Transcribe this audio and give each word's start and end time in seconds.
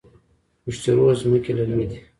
پشت 0.63 0.83
رود 0.95 1.17
ځمکې 1.23 1.51
للمي 1.57 1.85
دي؟ 1.89 1.97